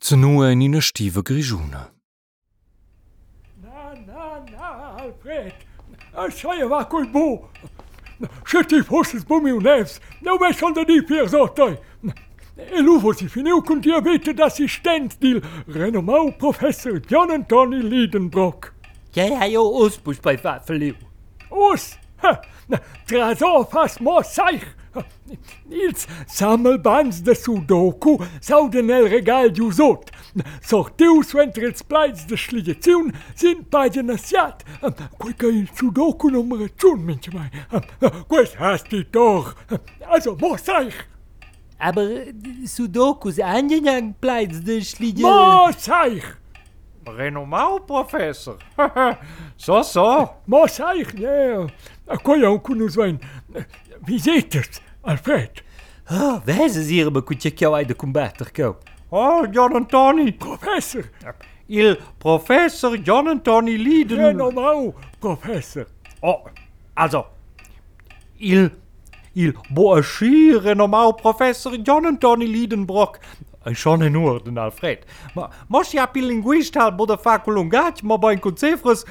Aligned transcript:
zu 0.00 0.06
Це 0.10 0.16
нуе 0.16 0.54
ні 0.54 0.68
на 0.68 0.80
штіве 0.80 1.22
грижуна. 1.26 1.86
На, 3.62 3.94
на, 4.06 4.46
на, 4.52 4.96
Альфред, 5.04 5.54
а 6.12 6.30
що 6.30 6.54
я 6.54 6.66
вакуй 6.66 7.04
був? 7.04 7.48
Ще 8.44 8.64
ти 8.64 8.82
фосі 8.82 9.18
збумів 9.18 9.62
невс, 9.62 10.00
не 10.22 10.32
вмеш 10.32 10.62
он 10.62 10.72
дені 10.72 11.02
пір 11.02 11.28
зотой. 11.28 11.78
E 12.72 12.80
l'uvo 12.82 13.14
si 13.14 13.26
finiu 13.28 13.62
cun 13.62 13.80
diabete 13.80 14.34
d'assistent 14.34 15.10
dil 15.22 15.40
renomau 15.66 16.32
professor 16.32 17.00
John 17.10 17.30
Antoni 17.30 17.80
Lidenbrock. 17.82 18.74
Ja, 19.16 19.24
ja, 19.24 19.46
jo, 19.46 19.62
us 19.84 19.96
bus 20.04 20.18
bei 20.18 20.36
Waffeliu. 20.44 20.94
Us? 21.50 21.96
Ha, 22.22 22.32
na, 22.68 22.78
trasor 23.06 23.64
fas 23.72 23.98
mo 24.00 24.22
seich, 24.22 24.66
Ils 25.70 26.06
sammelbans 26.26 27.22
de 27.22 27.34
Sudoku 27.34 28.18
sau 28.40 28.68
nel 28.68 29.06
regal 29.08 29.50
di 29.52 29.62
usot. 29.62 30.10
Sortius 30.62 31.34
entre 31.34 31.62
ils 31.62 31.82
plaids 31.82 32.26
de 32.26 32.36
sligeziun 32.36 33.12
sin 33.34 33.62
pagina 33.70 34.12
ne 34.12 34.18
siat. 34.18 34.64
Quei 35.18 35.34
ca 35.34 35.46
il 35.46 35.68
Sudoku 35.74 36.30
non 36.30 36.46
mi 36.46 36.56
reciun, 36.64 36.98
mince 36.98 37.30
mai. 37.32 37.50
Quest 38.28 38.56
hast 38.58 38.90
di 38.90 39.04
doch. 39.04 39.54
Also, 40.08 40.36
mo 40.36 40.56
seich. 40.56 41.06
Aber 41.78 42.08
Sudokus 42.66 43.38
angegangen 43.38 44.14
plaids 44.20 44.60
de 44.60 44.80
slige... 44.82 45.22
Mo 45.22 45.70
seich! 45.78 46.36
Renomau, 47.06 47.80
professor? 47.80 48.58
so, 49.56 49.82
so. 49.82 50.28
Mo 50.46 50.66
seich, 50.66 51.14
yeah. 51.18 51.66
Quei 52.22 52.44
ancu 52.44 52.74
nus 52.74 52.96
vein. 52.96 53.18
Visites, 54.04 54.80
Alfred. 55.00 55.62
Ah, 56.06 56.40
wijze 56.44 56.82
ze 56.82 56.92
hier 56.92 57.10
je 57.42 57.52
jou 57.54 57.74
uit 57.74 57.88
de 57.88 57.96
combater 57.96 58.50
kou. 58.52 58.74
Oh, 59.08 59.46
John 59.52 59.74
and 59.74 59.88
Tony. 59.88 60.32
Professor. 60.32 61.10
Il 61.66 61.98
professor 62.18 62.98
John 62.98 63.28
and 63.28 63.44
Tony 63.44 63.76
Lieden. 63.76 64.16
Renomau, 64.16 64.94
professor. 65.18 65.86
Oh, 66.20 66.46
also. 66.94 67.26
Il, 68.36 68.70
il 69.32 69.54
boaschi 69.68 70.56
renomau 70.56 71.12
professor 71.12 71.76
John 71.82 72.06
and 72.06 72.20
Tony 72.20 72.46
Liedenbrock. 72.46 73.18
schon 73.72 74.02
hin 74.02 74.12
nur 74.12 74.40
den 74.40 74.58
Alfred. 74.58 75.06
Moch 75.68 75.92
ja 75.92 76.06
pi 76.06 76.20
Linguistal 76.20 76.92
bo 76.92 77.06
der 77.06 77.18
Fakulung 77.18 77.70
gat 77.70 78.02
ma 78.02 78.16
bei 78.16 78.32
en 78.32 78.40
Konzefres 78.40 79.04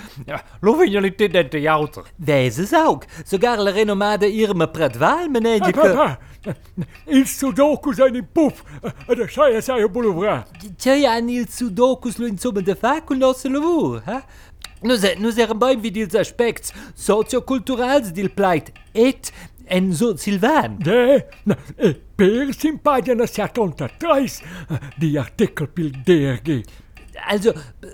Lovialitéit 0.61 1.33
den 1.33 1.49
de 1.49 1.59
Jouter. 1.59 2.03
Wéise 2.17 2.65
saug, 2.65 3.05
sogar 3.25 3.57
le 3.63 3.73
Renomade 3.73 4.27
irme 4.27 4.67
Pretwaal 4.67 5.29
menéier. 5.29 6.17
Il 7.05 7.27
Sudokus 7.27 7.99
en 7.99 8.15
e 8.15 8.21
Puff 8.21 8.63
der 9.07 9.27
Scheier 9.27 9.61
sei 9.61 9.87
Boulevra. 9.87 10.45
Tje 10.77 11.05
an 11.07 11.29
il 11.29 11.47
Sudokus 11.49 12.17
lun 12.17 12.37
zommen 12.37 12.63
de 12.63 12.75
Fakul 12.75 13.23
aus 13.23 13.41
se 13.41 13.49
Lour. 13.49 14.01
No 14.81 14.95
se 14.95 15.15
no 15.19 15.31
serem 15.31 15.59
beim 15.59 15.83
wie 15.83 15.91
Dils 15.91 16.15
Aspekt 16.15 16.73
soziokulturals 16.95 18.13
Dil 18.13 18.29
pleit 18.29 18.71
et 18.93 19.31
Enzo 19.69 20.15
Silvan. 20.17 20.77
Det 20.79 21.25
Bärchenpadjan 22.17 23.27
se 23.27 23.41
73 23.41 23.97
Treis, 23.97 24.41
die 24.97 25.19
Artikelpil 25.19 25.91
DRG. 26.05 26.63
Also, 27.27 27.51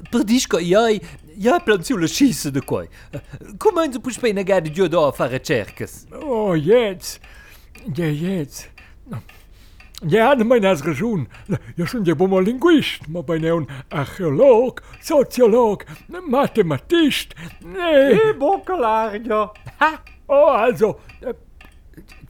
perdișco, 0.09 0.57
ioi, 0.59 1.01
ia 1.37 1.61
planțiulă 1.63 2.05
și 2.05 2.31
să 2.31 2.49
de 2.49 2.59
coi. 2.59 2.89
Cum 3.57 3.77
ai 3.77 3.85
înțepuși 3.85 4.19
pe 4.19 4.31
negar 4.31 4.61
oh, 4.61 4.63
de 4.63 4.71
eu 4.75 4.87
două 4.87 5.07
afară 5.07 5.37
cercăs? 5.37 6.03
O, 6.27 6.55
ieți, 6.55 7.19
de 7.93 8.05
ieți. 8.05 8.73
De 9.99 10.19
ani 10.19 10.43
mai 10.43 10.59
ne-ați 10.59 10.81
răjun. 10.85 11.27
Eu 11.75 11.85
sunt 11.85 12.03
de 12.03 12.13
bun 12.13 12.41
linguist, 12.41 13.01
ma 13.11 13.21
bine 13.21 13.53
un 13.53 13.67
arheolog, 13.89 14.81
sociolog, 15.01 15.83
matematist. 16.29 17.33
Ne... 17.59 18.09
E 18.09 18.35
bun 18.37 18.61
călar, 18.63 19.21
Ha! 19.77 20.03
Oh, 20.25 20.53
also, 20.55 20.99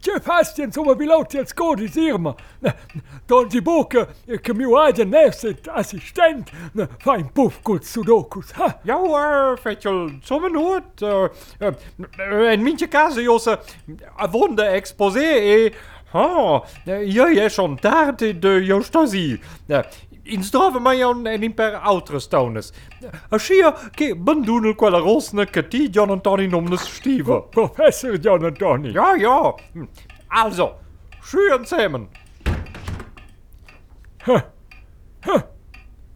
ce 0.01 0.19
fast 0.21 0.59
in 0.59 0.71
sommer 0.71 0.95
bilaut 0.95 1.33
jetzt 1.33 1.55
codis 1.55 1.95
irma. 1.95 2.35
Don 3.27 3.49
die 3.49 3.61
Boke, 3.61 4.07
che 4.41 4.53
mio 4.53 4.77
agen 4.77 5.09
nefset 5.09 5.67
assistent, 5.67 6.51
fa 6.99 7.15
in 7.17 7.29
puff 7.33 7.61
gut 7.63 7.85
sudokus. 7.85 8.53
Ja 8.83 8.97
hoor, 8.97 9.57
Vetjel, 9.63 10.19
zomme 10.23 10.49
noord. 10.49 11.01
Uh, 11.01 11.29
in 12.53 12.63
mintje 12.63 12.87
kaze, 12.87 13.23
Josse, 13.23 13.59
a 14.17 14.27
wonde 14.31 14.63
exposé 14.77 15.25
e... 15.25 15.73
Ha, 16.15 16.63
je 16.85 17.33
je 17.33 18.33
de 18.39 18.65
Jostasie. 18.65 19.39
In 20.27 20.43
strove 20.43 20.79
mai 20.79 21.03
on 21.03 21.27
en 21.27 21.43
in 21.43 21.53
per 21.53 21.79
outre 21.83 22.19
stones. 22.19 22.71
A 23.29 23.37
schier 23.37 23.91
ke 23.93 24.15
bandunel 24.15 24.73
quella 24.75 24.97
rosne 24.97 25.45
che 25.45 25.67
ti 25.67 25.89
John 25.89 26.09
Antoni 26.09 26.47
nomnes 26.47 26.81
Stieve. 26.81 27.43
Professor 27.51 28.17
John 28.17 28.43
Antoni. 28.43 28.89
Ja, 28.89 29.15
ja. 29.15 29.53
Also, 30.27 30.79
schön 31.21 31.65
zusammen. 31.65 32.07
Ha! 34.25 34.51
Ha! 35.25 35.47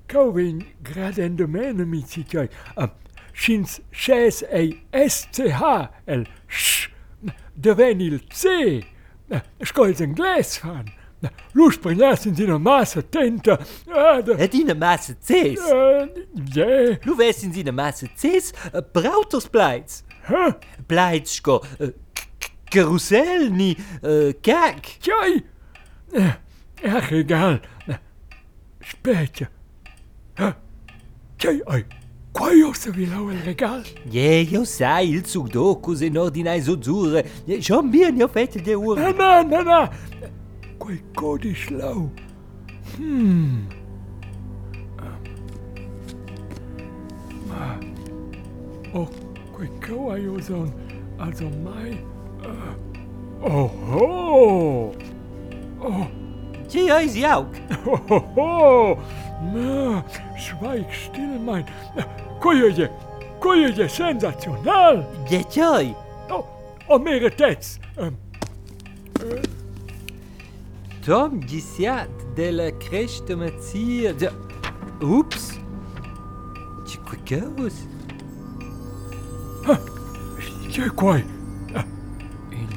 Calvin 0.07 0.65
grad 0.81 1.19
en 1.19 1.35
domene 1.35 1.85
mitzitjai. 1.85 2.49
Um, 2.77 2.89
Schins 3.33 3.79
chès 3.91 4.41
ei 4.51 4.81
SCH 4.91 5.89
el 6.07 6.25
sch. 6.47 6.89
De 7.53 7.75
ven 7.75 8.01
il 8.01 8.19
C. 8.33 8.81
Skolz 9.61 10.01
en 10.01 10.15
glas 10.15 10.59
Lui 11.53 11.71
sbagliasse 11.71 12.29
in 12.29 12.35
una 12.43 12.57
Masse 12.57 13.09
tenta. 13.09 13.59
Hat 13.87 14.27
e, 14.27 14.57
in 14.57 14.69
einer 14.69 14.75
Masse 14.75 15.17
Cs? 15.19 15.59
Ja. 16.55 16.97
Lui 17.03 17.17
wärst 17.17 17.43
in 17.43 17.53
seiner 17.53 17.73
Masse 17.73 18.07
Cs, 18.07 18.53
äh, 18.71 18.81
braut 18.93 19.33
das 19.33 19.47
Bleiz. 19.49 20.03
Hä? 20.27 20.53
Bleiz, 20.87 21.41
go. 21.43 21.61
Äh, 21.79 21.85
e, 21.85 21.93
Karussell, 22.71 23.49
ni. 23.49 23.75
E, 24.01 24.33
Kack. 24.33 24.99
Gag. 25.01 25.01
Tjai. 25.01 25.43
Ach, 26.83 27.11
egal. 27.11 27.61
Später. 28.81 29.49
Tjai, 31.37 31.61
ai. 31.65 31.85
Qua 32.31 32.53
io 32.53 32.71
se 32.73 32.91
vi 32.91 33.03
il 33.03 33.41
regal. 33.43 33.83
Yeah, 34.09 34.49
io 34.49 34.63
sai, 34.63 35.09
il 35.09 35.25
sudoku 35.25 35.95
se 35.95 36.05
in 36.05 36.29
di 36.31 36.43
nai 36.43 36.61
sozzurre. 36.61 37.25
Schon 37.59 37.89
mir, 37.89 38.13
io 38.13 38.27
fette 38.27 38.61
de 38.61 38.75
ure. 38.75 39.01
Na, 39.01 39.11
na, 39.11 39.43
na, 39.43 39.61
na. 39.63 39.89
quite 40.79 41.13
goodish, 41.13 41.69
low. 41.69 42.11
Hmm. 42.95 43.67
Ah. 47.51 47.79
Oh, 48.93 49.05
quite 49.53 49.69
Ma. 49.89 49.99
O 49.99 50.09
kwekawajozon 50.09 50.71
azomai. 51.19 51.97
Uh, 52.41 53.45
Oho! 53.45 53.51
Oh. 53.51 53.67
ho! 53.67 54.95
Oh. 55.81 56.07
Gee, 56.69 56.91
I's 56.91 57.13
T.I.'s 57.13 57.15
Jauk. 57.15 57.55
ho! 58.35 58.95
Ma. 59.41 60.03
Schweig 60.37 60.91
still, 60.93 61.39
mein. 61.39 61.65
Kojoje! 62.39 62.89
Kojoje, 63.39 63.89
sensationell! 63.89 65.03
Detoj! 65.29 65.95
O, 66.29 66.35
oh, 66.35 66.45
o 66.87 66.99
mere 66.99 67.29
tec! 67.29 67.79
Um, 67.97 68.17
ehm. 69.21 69.33
uh. 69.33 69.58
Tom 71.05 71.39
gisiat 71.45 72.09
de 72.33 72.51
la 72.51 72.77
măție. 73.35 74.11
De... 74.11 74.31
Ups. 75.01 75.59
Ce 76.87 76.97
cucăus? 76.97 77.73
ce 80.71 80.87
quai? 80.87 81.25
In 82.49 82.67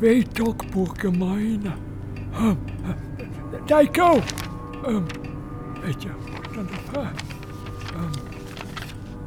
Weetokburg 0.00 1.00
gemeine. 1.00 1.76
Um, 2.40 2.58
Daiko! 3.66 4.22
Um, 4.86 5.04
weet 5.84 6.02
je, 6.02 6.08
dan 6.54 6.66
de 6.66 6.72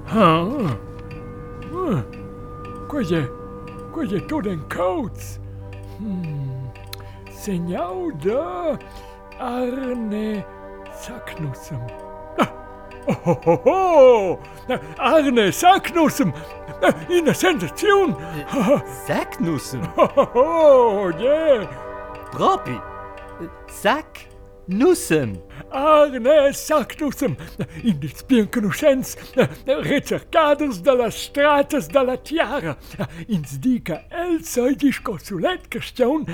huh? 0.05 0.69
Huh? 1.71 2.03
Koeje, 2.87 3.29
koeje 3.91 4.25
tot 4.25 4.45
en 4.45 4.59
coats. 4.67 5.39
Hmm. 5.97 6.56
Senjauda 7.37 8.79
Arne 9.39 10.43
Saknusam. 10.91 11.81
Ohoho! 13.07 14.39
Arne 14.97 15.51
Saknussem! 15.51 16.33
In 17.09 17.25
na 17.25 17.33
Sensation! 17.33 18.15
Saknussem? 19.07 19.81
Ohoho, 19.95 21.13
yeah! 21.19 21.67
Propi! 22.31 22.75
Sak 23.69 24.27
Nussem. 24.67 25.37
Arne 25.71 26.53
Sacnusem, 26.53 27.35
in 27.83 27.99
dis 27.99 28.23
bien 28.29 28.47
conoscenz, 28.47 29.17
recercaders 29.67 30.81
de 30.81 30.91
las 30.91 31.15
stratas 31.15 31.89
de 31.89 31.99
la 31.99 32.17
tiara, 32.17 32.77
ins 33.27 33.59
dica 33.59 34.05
el 34.11 34.43
soidis 34.43 34.99
consulet 35.03 35.67
question, 35.69 36.25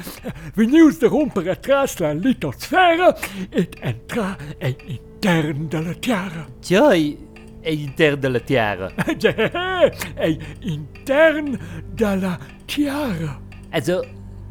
venius 0.55 0.99
de 0.99 1.07
romper 1.07 1.49
atras 1.49 1.99
la 1.99 2.13
litosfera, 2.13 3.15
et 3.51 3.75
entra 3.81 4.37
ei 4.61 4.77
intern 4.87 5.67
de 5.69 5.81
la 5.81 5.93
tiara. 5.95 6.45
Tjoi, 6.61 7.17
è 7.61 7.69
inter 7.69 8.17
de 8.17 8.29
la 8.29 8.39
tiara. 8.39 8.91
ei 10.17 10.39
intern 10.61 11.57
de 11.95 12.15
la 12.15 12.37
tiara. 12.67 13.39
Also, 13.71 14.03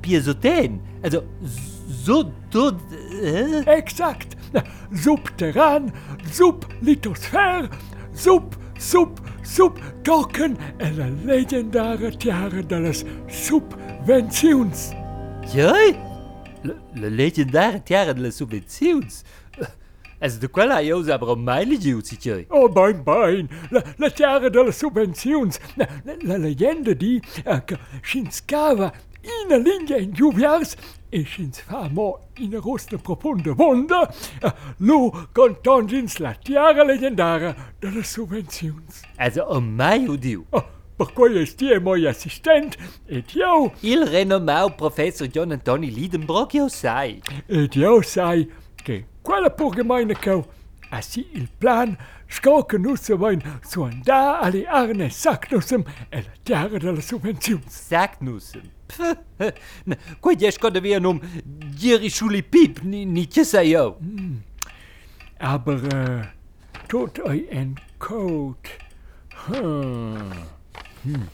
Piesoten. 0.02 0.81
Also, 1.05 1.23
so 1.92 2.24
tot. 2.50 2.76
Äh? 3.22 3.62
Exact. 3.66 4.36
Subterran, 4.92 5.92
sublithosfère, 6.30 7.70
sub, 8.12 8.56
sub, 8.78 9.20
sub, 9.42 9.80
token 10.04 10.58
en 10.78 10.96
la 10.98 11.08
legendare 11.24 12.10
tiara 12.18 12.62
de 12.62 12.76
las 12.76 13.04
subventions. 13.28 14.92
La, 16.64 16.74
la 16.94 17.08
legendare 17.08 17.80
tiara 17.80 18.12
de 18.12 18.22
la 18.22 18.30
subvenzions. 18.30 19.24
Also, 20.20 20.38
de 20.38 20.46
quella 20.46 20.76
aber 21.14 21.36
meile 21.36 21.76
giusi, 21.80 22.16
tjoi. 22.16 22.46
Oh, 22.50 22.68
bein, 22.68 23.02
bein, 23.04 23.48
la, 23.98 24.08
tiara 24.10 24.48
de. 24.50 25.58
La, 25.76 25.86
la, 26.04 26.14
la 26.22 26.36
legenda 26.36 26.92
di 26.92 27.20
uh, 27.44 27.64
che 27.64 27.78
scinscava 28.02 28.92
in 29.22 29.62
linea 29.62 29.98
in 29.98 30.12
juviars 30.12 30.76
e 31.10 31.24
schins 31.24 31.60
famo 31.60 32.19
in 32.38 32.58
rosta 32.60 32.96
profonda 32.98 33.52
vonda, 33.52 34.12
lo 34.78 35.28
contongins 35.32 36.19
la 36.19 36.34
tiara 36.34 36.84
legendara 36.84 37.54
de 37.80 37.90
las 37.90 38.08
subventions. 38.08 39.02
Also, 39.19 39.42
oh 39.42 39.60
mai 39.60 40.06
udiu. 40.08 40.44
Oh, 40.50 40.64
per 40.96 41.12
cui 41.12 41.38
estie 41.38 41.78
moi 41.80 42.06
assistent, 42.06 42.76
et 43.08 43.34
io, 43.34 43.72
Il 43.82 44.06
renomau 44.06 44.70
professor 44.70 45.26
John 45.28 45.52
Antoni 45.52 45.90
Lidenbrock 45.90 46.54
io 46.54 46.68
sai. 46.68 47.20
et 47.48 47.75
io 47.76 48.00
sai 48.02 48.48
che 48.82 49.04
quella 49.22 49.50
pur 49.50 49.75
gemeine 49.75 50.14
cau, 50.14 50.44
Así 50.92 51.26
el 51.34 51.48
plan 51.58 51.96
Skokenussewein 52.28 53.42
soan 53.64 54.02
da 54.04 54.40
alle 54.40 54.68
Arne 54.68 55.10
Sacknussem 55.10 55.84
el 56.10 56.24
Jahre 56.46 56.78
der 56.78 57.00
Subvention. 57.00 57.62
Sacknussem. 57.66 58.68
Quoi 60.20 60.36
je 60.36 60.50
sco 60.52 60.70
devia 60.70 61.00
nom 61.00 61.20
diri 61.80 62.10
schuli 62.10 62.42
pip 62.42 62.82
ni 62.84 63.06
ni 63.06 63.26
che 63.26 63.44
sa 63.44 63.62
io. 63.62 63.96
Hmm. 64.00 64.42
Aber 65.40 65.80
eh, 65.94 66.26
tot 66.88 67.18
ei 67.24 67.46
en 67.50 67.74
coat. 67.98 68.68
Hm. 69.46 70.32
hm. 71.04 71.28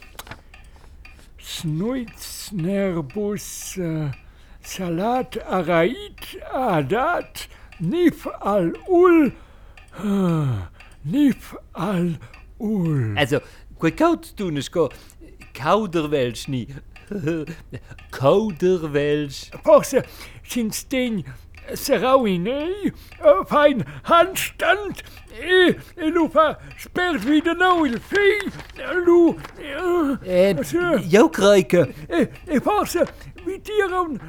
Snuitsnerbus 1.38 3.78
uh, 3.78 4.10
salat 4.62 5.36
araid 5.50 6.38
adat 6.54 7.48
nif 7.80 8.26
al 8.40 8.72
ul 8.86 9.32
nif 11.04 11.54
al 11.74 12.16
ul. 12.60 13.14
Also, 13.18 13.40
quai 13.78 13.90
kaut 13.90 14.32
es 14.58 14.70
go 14.70 14.88
Kauderwelsch 15.54 16.48
ni. 16.48 16.68
Kauderwelsch. 18.12 19.50
Forse 19.64 20.02
sindstin 20.44 21.24
Serawine, 21.74 22.92
fein 23.46 23.84
handstand, 24.04 25.02
e, 25.38 25.74
e 25.96 26.08
lupa 26.08 26.56
spert 26.78 27.26
wieder 27.28 27.54
nou 27.54 27.84
il 27.84 27.98
fi, 28.00 28.50
lu, 29.04 29.36
Eh, 30.24 30.54
Monsieur. 30.54 30.98
jo 30.98 31.28
kruike. 31.28 31.86
Tiron, 33.62 34.20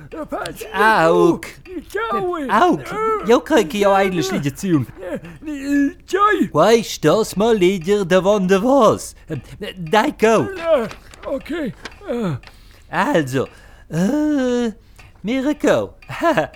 Auk. 0.73 1.45
Auk, 2.49 2.81
jo 3.27 3.39
kruike 3.39 3.79
jo 3.79 3.93
eigentlich 3.93 4.31
liege 4.31 4.51
ziun. 4.55 4.87
Ciao, 6.07 6.47
Quai 6.51 6.83
stas 6.83 7.35
mal 7.35 7.55
lieder 7.55 8.05
de 8.05 8.21
van 8.21 8.47
de 8.47 8.59
was. 8.61 9.15
Dai 9.91 10.13
go. 10.19 10.47
okay, 11.25 11.73
äh, 12.07 12.35
Also, 12.89 13.47
äh, 13.89 14.71
Miracle. 15.23 15.93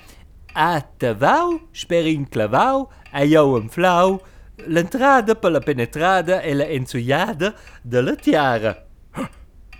A 0.55 0.81
te 0.99 1.15
vau, 1.17 1.59
sperin 1.73 2.27
clavau, 2.29 2.89
a 3.11 3.23
jou 3.25 3.55
een 3.57 3.69
flauw, 3.73 4.19
per 4.55 5.51
la 5.51 5.59
penetrada 5.59 6.41
e 6.43 6.53
la 6.53 6.65
ensuiada 6.65 7.55
de 7.83 8.01
la 8.01 8.15
tiara. 8.15 8.75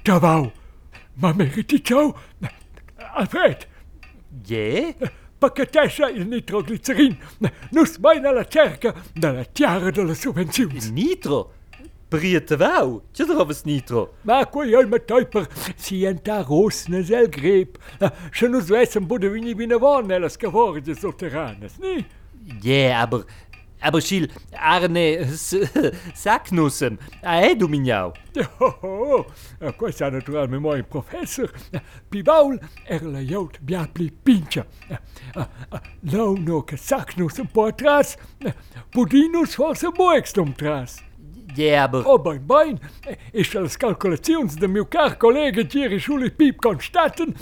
Davau, 0.03 0.51
ma 1.15 1.33
meriti 1.33 1.79
ciao, 1.79 2.15
Alfred! 3.13 3.67
Je? 4.43 4.93
paqueteja 5.43 6.09
il 6.09 6.27
nitroglicerin. 6.27 7.17
Nu 7.71 7.85
smajna 7.85 8.31
la 8.31 8.45
cerca 8.45 8.93
dalla 9.13 9.43
tiara 9.43 9.91
della 9.91 10.13
subvenzione. 10.13 10.79
Nitro? 10.91 11.51
Priete 12.07 12.55
wou, 12.55 13.01
je 13.11 13.25
droves 13.25 13.63
nitro. 13.65 14.13
Ma 14.21 14.45
ko 14.45 14.63
joj 14.63 14.85
me 14.85 14.99
teuper, 15.01 15.47
si 15.75 16.03
en 16.05 16.19
ta 16.21 16.43
rosne 16.45 17.01
zel 17.01 17.25
grep. 17.27 17.79
Še 18.29 18.51
nu 18.53 18.61
zvesem 18.61 19.07
bude 19.09 19.31
vini 19.33 19.55
vina 19.57 19.79
vonne 19.81 20.19
las 20.21 20.37
kavorge 20.37 20.93
soteranes, 20.93 21.79
ni? 21.81 22.03
Je, 22.61 22.69
yeah, 22.69 23.01
aber 23.01 23.23
Schil, 23.99 24.29
Arne, 24.57 25.25
Sacknussen, 26.13 26.97
a 27.21 27.41
e 27.41 27.55
du 27.55 27.67
mignau. 27.67 28.13
Oh. 28.59 29.25
Questo 29.75 30.05
è 30.05 30.09
naturalmente 30.09 30.59
moi 30.59 30.83
professor. 30.83 31.51
Pivaul 32.09 32.59
er 32.85 33.03
la 33.03 33.19
jout 33.19 33.59
biapli 33.61 34.11
pincha. 34.11 34.65
Lau 36.11 36.35
no 36.37 36.63
che 36.63 36.77
sacnus 36.77 37.37
un 37.37 37.47
po' 37.51 37.65
atras, 37.65 38.17
pudinus 38.89 39.55
forse 39.55 39.89
boextum 39.91 40.53
tras. 40.55 41.01
Je, 41.55 41.75
aber... 41.75 42.03
Oh, 42.05 42.17
bein, 42.17 42.41
bein, 42.47 42.79
ich 43.31 43.55
als 43.55 43.77
calculations 43.77 44.55
de 44.55 44.67
mio 44.67 44.85
car 44.85 45.17
collega 45.17 45.63
Jerry 45.63 45.99
Schuli 45.99 46.31
Piep 46.31 46.59
constaten, 46.61 47.35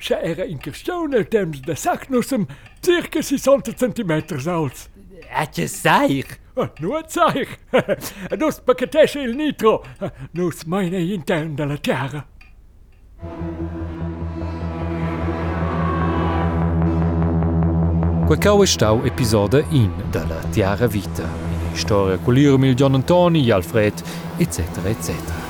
se 0.00 0.14
era 0.14 0.44
in 0.44 0.58
questione 0.58 1.24
temps 1.24 1.60
de 1.60 1.76
sacnusem 1.76 2.46
circa 2.82 3.22
600 3.22 3.78
centimeters 3.78 4.48
alts. 4.48 4.90
Hat 5.30 5.56
je 5.56 5.66
seich? 5.68 6.26
Ah, 6.56 6.70
Nur 6.80 7.02
zeig. 7.06 7.48
Nus 8.38 8.60
pacchetesce 8.60 9.20
il 9.20 9.34
nitro. 9.34 9.84
Nus 10.32 10.64
meine 10.64 10.98
intern 10.98 11.54
della 11.54 11.76
terra. 11.78 12.26
Quecau 18.26 18.62
è 18.62 18.66
stau 18.66 19.04
episodio 19.04 19.64
in 19.70 19.92
della 20.10 20.40
Tiara 20.50 20.86
Vita. 20.86 21.22
In 21.70 21.76
storia 21.76 22.18
con 22.18 22.34
l'Irmil 22.34 22.74
John 22.74 22.94
Antoni, 22.94 23.48
Alfred, 23.50 23.94
eccetera, 24.36 24.88
eccetera. 24.88 25.44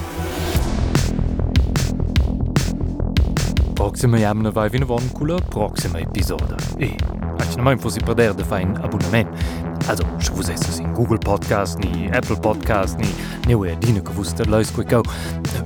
Proxima 3.72 4.18
jamna 4.18 4.50
vai 4.50 4.68
vina 4.68 4.84
von 4.84 5.10
con 5.12 5.28
la 5.28 5.40
proxima 5.40 5.98
episodio. 5.98 6.56
E, 6.76 6.96
anche 7.38 7.60
non 7.60 7.78
fossi 7.78 8.00
perder 8.00 8.34
de 8.34 8.44
fare 8.44 8.64
un 8.64 8.76
abbonament. 8.76 9.75
Also, 9.88 10.02
še 10.18 10.32
vse 10.34 10.56
so 10.58 10.72
si 10.74 10.84
Google 10.96 11.18
Podcast, 11.18 11.78
ni 11.78 12.10
Apple 12.10 12.36
Podcast, 12.42 12.98
ni 12.98 13.06
njegove 13.46 13.70
äh, 13.70 13.76
edine, 13.76 14.00
gewusst, 14.02 14.36
boste 14.36 14.50
lajsko 14.50 14.82
kao, 14.90 15.02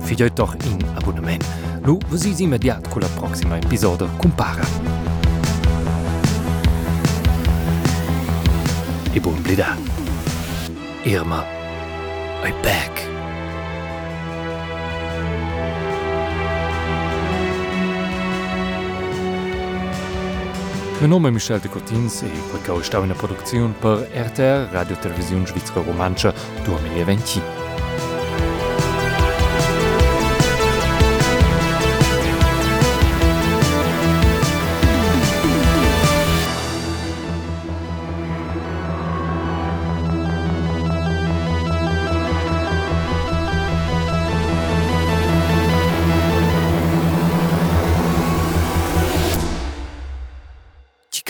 vidjo 0.05 0.25
je 0.25 0.33
doch 0.37 0.55
in 0.65 0.81
abonnement. 0.95 1.43
Nun, 1.85 1.99
wir 2.11 2.19
sehen 2.19 2.31
uns 2.31 2.49
medijat, 2.53 2.87
ko 2.89 2.99
la 2.99 3.07
proxima 3.17 3.57
epizoda 3.57 4.07
compara. 4.21 4.65
Ich 9.13 9.21
bin 9.21 9.45
wieder. 9.45 9.75
Irma, 11.03 11.43
I'm 12.43 12.53
back. 12.61 13.10
Mijn 21.01 21.13
naam 21.13 21.25
is 21.25 21.31
Michel 21.31 21.61
de 21.61 21.69
Cortins 21.69 22.21
en 22.21 22.27
ik 22.27 22.65
werk 22.65 22.93
in 23.01 23.07
de 23.07 23.13
productie 23.13 23.67
per 23.79 24.07
RTR 24.25 24.73
Radio 24.73 24.95
Televisie 24.99 25.47
Zwitser 25.47 25.83
Romanche 25.85 26.33
2020. 26.63 27.60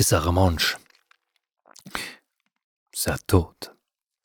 que 0.01 0.07
ça 0.07 0.19
remanche. 0.19 0.77
Ça 2.91 3.17
toute. 3.27 3.71